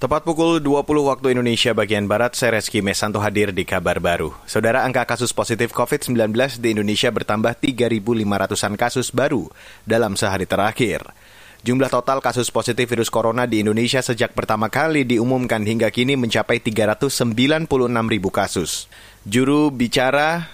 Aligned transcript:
Tepat 0.00 0.24
pukul 0.24 0.64
20 0.64 1.12
waktu 1.12 1.36
Indonesia 1.36 1.76
bagian 1.76 2.08
Barat, 2.08 2.32
saya 2.32 2.56
Reski 2.56 2.80
Mesanto 2.80 3.20
hadir 3.20 3.52
di 3.52 3.68
kabar 3.68 4.00
baru. 4.00 4.32
Saudara, 4.48 4.80
angka 4.88 5.04
kasus 5.04 5.28
positif 5.36 5.76
COVID-19 5.76 6.32
di 6.56 6.72
Indonesia 6.72 7.12
bertambah 7.12 7.60
3.500-an 7.60 8.80
kasus 8.80 9.12
baru 9.12 9.52
dalam 9.84 10.16
sehari 10.16 10.48
terakhir. 10.48 11.04
Jumlah 11.68 11.92
total 11.92 12.24
kasus 12.24 12.48
positif 12.48 12.88
virus 12.88 13.12
corona 13.12 13.44
di 13.44 13.60
Indonesia 13.60 14.00
sejak 14.00 14.32
pertama 14.32 14.72
kali 14.72 15.04
diumumkan 15.04 15.60
hingga 15.68 15.92
kini 15.92 16.16
mencapai 16.16 16.64
396 16.64 17.68
ribu 18.08 18.32
kasus. 18.32 18.88
Juru 19.28 19.68
bicara 19.68 20.48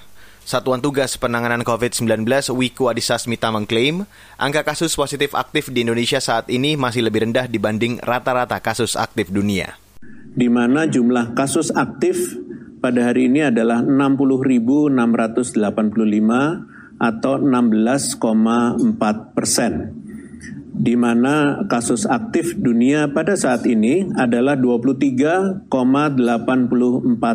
Satuan 0.47 0.79
Tugas 0.79 1.19
Penanganan 1.19 1.67
COVID-19 1.67 2.23
Wiku 2.55 2.87
Adhisa 2.87 3.19
Smita 3.19 3.51
mengklaim 3.51 4.07
angka 4.39 4.63
kasus 4.63 4.95
positif 4.95 5.35
aktif 5.35 5.75
di 5.75 5.83
Indonesia 5.83 6.23
saat 6.23 6.47
ini 6.55 6.79
masih 6.79 7.03
lebih 7.03 7.27
rendah 7.27 7.51
dibanding 7.51 7.99
rata-rata 7.99 8.63
kasus 8.63 8.95
aktif 8.95 9.35
dunia. 9.35 9.75
Di 10.07 10.47
mana 10.47 10.87
jumlah 10.87 11.35
kasus 11.35 11.75
aktif 11.75 12.39
pada 12.79 13.11
hari 13.11 13.27
ini 13.27 13.51
adalah 13.51 13.83
60.685 13.83 15.59
atau 17.03 17.35
16,4 17.43 19.35
persen. 19.35 19.73
Di 20.71 20.95
mana 20.95 21.67
kasus 21.67 22.07
aktif 22.07 22.55
dunia 22.55 23.11
pada 23.11 23.35
saat 23.35 23.67
ini 23.67 24.15
adalah 24.15 24.55
23,84 24.55 25.67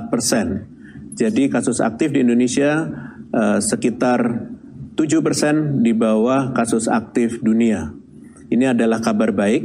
persen. 0.07 0.71
Jadi 1.11 1.51
kasus 1.51 1.83
aktif 1.83 2.15
di 2.15 2.23
Indonesia 2.23 2.87
uh, 3.33 3.59
sekitar 3.59 4.51
7 4.95 5.25
persen 5.25 5.81
di 5.81 5.95
bawah 5.95 6.51
kasus 6.53 6.85
aktif 6.91 7.39
dunia. 7.39 7.95
Ini 8.51 8.75
adalah 8.75 8.99
kabar 8.99 9.31
baik. 9.31 9.63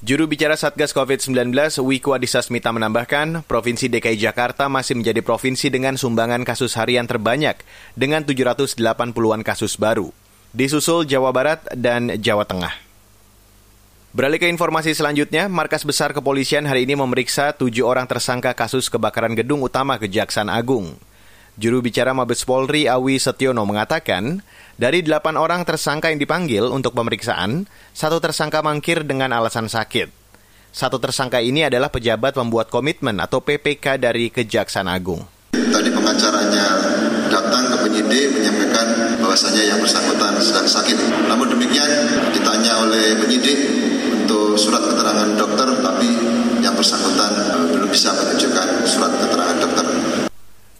Juru 0.00 0.24
bicara 0.24 0.56
Satgas 0.56 0.96
COVID-19, 0.96 1.52
Wiku 1.84 2.16
Adhisa 2.16 2.40
Smita 2.40 2.72
menambahkan, 2.72 3.44
Provinsi 3.44 3.92
DKI 3.92 4.16
Jakarta 4.16 4.64
masih 4.72 4.96
menjadi 4.96 5.20
provinsi 5.20 5.68
dengan 5.68 6.00
sumbangan 6.00 6.40
kasus 6.40 6.72
harian 6.80 7.04
terbanyak 7.04 7.60
dengan 7.92 8.24
780-an 8.24 9.44
kasus 9.44 9.76
baru. 9.76 10.08
Disusul 10.56 11.04
Jawa 11.04 11.36
Barat 11.36 11.68
dan 11.76 12.16
Jawa 12.16 12.48
Tengah. 12.48 12.72
Beralih 14.16 14.40
ke 14.40 14.48
informasi 14.48 14.96
selanjutnya, 14.96 15.46
Markas 15.52 15.84
Besar 15.84 16.16
Kepolisian 16.16 16.64
hari 16.64 16.88
ini 16.88 16.96
memeriksa 16.96 17.52
tujuh 17.54 17.84
orang 17.84 18.08
tersangka 18.08 18.56
kasus 18.56 18.88
kebakaran 18.88 19.36
gedung 19.36 19.60
utama 19.60 20.00
Kejaksaan 20.00 20.48
Agung. 20.48 20.96
Juru 21.60 21.84
bicara 21.84 22.16
Mabes 22.16 22.48
Polri 22.48 22.88
Awi 22.88 23.20
Setiono 23.20 23.68
mengatakan, 23.68 24.40
dari 24.80 25.04
delapan 25.04 25.36
orang 25.36 25.68
tersangka 25.68 26.08
yang 26.08 26.16
dipanggil 26.16 26.64
untuk 26.72 26.96
pemeriksaan, 26.96 27.68
satu 27.92 28.16
tersangka 28.16 28.64
mangkir 28.64 29.04
dengan 29.04 29.28
alasan 29.36 29.68
sakit. 29.68 30.08
Satu 30.72 30.96
tersangka 30.96 31.36
ini 31.44 31.68
adalah 31.68 31.92
pejabat 31.92 32.32
pembuat 32.32 32.72
komitmen 32.72 33.20
atau 33.20 33.44
PPK 33.44 34.00
dari 34.00 34.32
Kejaksaan 34.32 34.88
Agung. 34.88 35.20
Tadi 35.52 35.92
pengacaranya 35.92 36.66
datang 37.28 37.68
ke 37.68 37.76
penyidik 37.84 38.40
menyampaikan 38.40 39.20
bahwasanya 39.20 39.60
yang 39.60 39.84
bersangkutan 39.84 40.40
sedang 40.40 40.64
sakit. 40.64 40.96
Namun 41.28 41.44
demikian 41.44 41.92
ditanya 42.32 42.88
oleh 42.88 43.20
penyidik 43.20 43.60
untuk 44.24 44.56
surat 44.56 44.80
keterangan 44.80 45.36
dokter, 45.36 45.59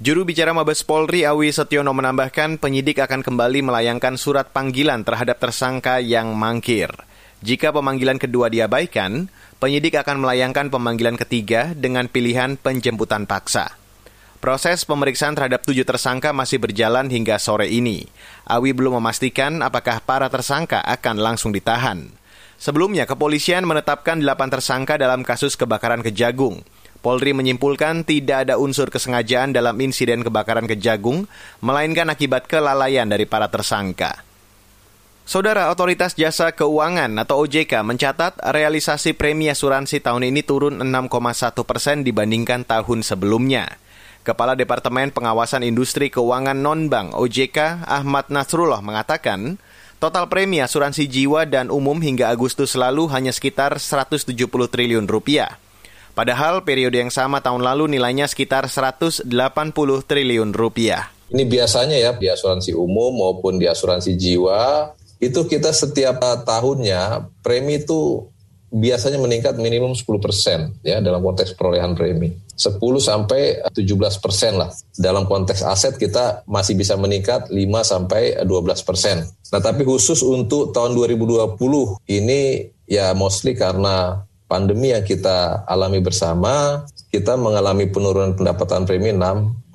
Juru 0.00 0.24
bicara 0.24 0.56
Mabes 0.56 0.80
Polri 0.80 1.28
Awi 1.28 1.52
Setiono 1.52 1.92
menambahkan 1.92 2.56
penyidik 2.56 3.04
akan 3.04 3.20
kembali 3.20 3.60
melayangkan 3.60 4.16
surat 4.16 4.48
panggilan 4.48 5.04
terhadap 5.04 5.36
tersangka 5.36 6.00
yang 6.00 6.32
mangkir. 6.32 6.88
Jika 7.44 7.68
pemanggilan 7.68 8.16
kedua 8.16 8.48
diabaikan, 8.48 9.28
penyidik 9.60 10.00
akan 10.00 10.24
melayangkan 10.24 10.72
pemanggilan 10.72 11.20
ketiga 11.20 11.76
dengan 11.76 12.08
pilihan 12.08 12.56
penjemputan 12.56 13.28
paksa. 13.28 13.76
Proses 14.40 14.88
pemeriksaan 14.88 15.36
terhadap 15.36 15.68
tujuh 15.68 15.84
tersangka 15.84 16.32
masih 16.32 16.56
berjalan 16.64 17.12
hingga 17.12 17.36
sore 17.36 17.68
ini. 17.68 18.08
Awi 18.48 18.72
belum 18.72 18.96
memastikan 19.04 19.60
apakah 19.60 20.00
para 20.00 20.32
tersangka 20.32 20.80
akan 20.80 21.20
langsung 21.20 21.52
ditahan. 21.52 22.08
Sebelumnya, 22.56 23.04
kepolisian 23.04 23.68
menetapkan 23.68 24.16
delapan 24.16 24.48
tersangka 24.48 24.96
dalam 24.96 25.20
kasus 25.28 25.60
kebakaran 25.60 26.00
Kejagung. 26.00 26.64
Polri 27.00 27.32
menyimpulkan 27.32 28.04
tidak 28.04 28.44
ada 28.44 28.60
unsur 28.60 28.92
kesengajaan 28.92 29.56
dalam 29.56 29.72
insiden 29.80 30.20
kebakaran 30.20 30.68
Kejagung, 30.68 31.24
melainkan 31.64 32.12
akibat 32.12 32.44
kelalaian 32.44 33.08
dari 33.08 33.24
para 33.24 33.48
tersangka. 33.48 34.20
Saudara 35.24 35.72
Otoritas 35.72 36.18
Jasa 36.18 36.52
Keuangan 36.52 37.14
atau 37.22 37.46
OJK 37.46 37.86
mencatat 37.86 38.36
realisasi 38.52 39.16
premi 39.16 39.48
asuransi 39.48 40.02
tahun 40.02 40.28
ini 40.28 40.44
turun 40.44 40.82
6,1 40.82 41.54
persen 41.64 42.02
dibandingkan 42.04 42.68
tahun 42.68 43.00
sebelumnya. 43.00 43.78
Kepala 44.20 44.52
Departemen 44.52 45.08
Pengawasan 45.14 45.64
Industri 45.64 46.12
Keuangan 46.12 46.58
Non-Bank 46.58 47.16
OJK 47.16 47.88
Ahmad 47.88 48.28
Nasrullah 48.28 48.84
mengatakan, 48.84 49.56
Total 50.00 50.28
premi 50.32 50.64
asuransi 50.64 51.08
jiwa 51.08 51.44
dan 51.44 51.68
umum 51.68 52.00
hingga 52.00 52.32
Agustus 52.32 52.72
lalu 52.72 53.08
hanya 53.12 53.32
sekitar 53.32 53.76
170 53.76 54.34
triliun 54.48 55.04
rupiah. 55.04 55.60
Padahal 56.12 56.66
periode 56.66 56.98
yang 56.98 57.12
sama 57.12 57.40
tahun 57.40 57.62
lalu 57.62 57.96
nilainya 57.96 58.26
sekitar 58.26 58.66
180 58.66 59.26
triliun 60.04 60.50
rupiah. 60.52 61.10
Ini 61.30 61.46
biasanya 61.46 61.96
ya 61.96 62.10
di 62.18 62.26
asuransi 62.26 62.74
umum 62.74 63.14
maupun 63.14 63.56
di 63.56 63.70
asuransi 63.70 64.18
jiwa 64.18 64.90
itu 65.22 65.46
kita 65.46 65.70
setiap 65.70 66.18
tahunnya 66.42 67.30
premi 67.44 67.78
itu 67.78 68.26
biasanya 68.70 69.18
meningkat 69.18 69.58
minimum 69.58 69.98
10% 69.98 70.86
ya 70.86 71.02
dalam 71.02 71.20
konteks 71.20 71.58
perolehan 71.58 71.98
premi. 71.98 72.30
10 72.54 72.78
sampai 73.02 73.58
17% 73.72 73.80
lah. 74.54 74.70
Dalam 74.94 75.26
konteks 75.26 75.66
aset 75.66 75.98
kita 75.98 76.46
masih 76.46 76.78
bisa 76.78 76.94
meningkat 76.94 77.50
5 77.50 77.56
sampai 77.82 78.38
12%. 78.46 79.26
Nah, 79.50 79.60
tapi 79.60 79.82
khusus 79.82 80.22
untuk 80.22 80.70
tahun 80.70 80.94
2020 80.94 81.56
ini 82.06 82.70
ya 82.86 83.10
mostly 83.16 83.58
karena 83.58 84.22
pandemi 84.50 84.90
yang 84.90 85.06
kita 85.06 85.62
alami 85.70 86.02
bersama, 86.02 86.82
kita 87.14 87.38
mengalami 87.38 87.86
penurunan 87.86 88.34
pendapatan 88.34 88.82
premi 88.82 89.14
6,1 89.14 89.70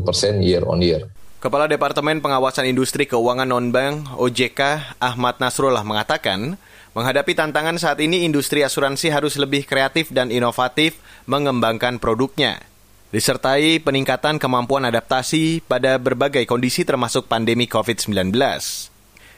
persen 0.00 0.40
year 0.40 0.64
on 0.64 0.80
year. 0.80 1.04
Kepala 1.44 1.68
Departemen 1.68 2.24
Pengawasan 2.24 2.64
Industri 2.64 3.04
Keuangan 3.04 3.44
Non-Bank 3.44 4.16
OJK 4.16 4.96
Ahmad 4.96 5.36
Nasrullah 5.44 5.84
mengatakan, 5.84 6.56
Menghadapi 6.94 7.34
tantangan 7.34 7.74
saat 7.74 7.98
ini, 7.98 8.22
industri 8.22 8.62
asuransi 8.62 9.10
harus 9.10 9.34
lebih 9.34 9.66
kreatif 9.66 10.14
dan 10.14 10.30
inovatif 10.30 11.02
mengembangkan 11.26 11.98
produknya. 11.98 12.62
Disertai 13.10 13.82
peningkatan 13.82 14.38
kemampuan 14.38 14.86
adaptasi 14.86 15.66
pada 15.66 15.98
berbagai 15.98 16.46
kondisi 16.46 16.86
termasuk 16.86 17.26
pandemi 17.26 17.66
COVID-19. 17.66 18.30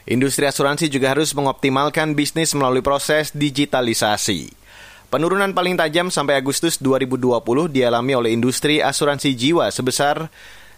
Industri 0.05 0.45
asuransi 0.45 0.85
juga 0.93 1.17
harus 1.17 1.33
mengoptimalkan 1.33 2.13
bisnis 2.13 2.53
melalui 2.53 2.85
proses 2.85 3.33
digitalisasi. 3.33 4.53
Penurunan 5.07 5.55
paling 5.55 5.79
tajam 5.79 6.11
sampai 6.11 6.35
Agustus 6.35 6.83
2020 6.83 7.39
dialami 7.71 8.11
oleh 8.11 8.35
industri 8.35 8.83
asuransi 8.83 9.39
jiwa 9.39 9.71
sebesar 9.71 10.27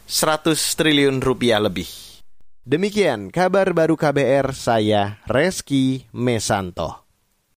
100 0.05 0.53
triliun 0.53 1.17
rupiah 1.17 1.57
lebih. 1.57 1.89
Demikian 2.61 3.33
kabar 3.33 3.73
baru 3.73 3.97
KBR 3.97 4.53
saya 4.53 5.17
Reski 5.25 6.05
Mesanto. 6.13 7.08